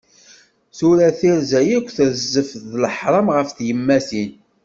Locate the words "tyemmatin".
3.57-4.31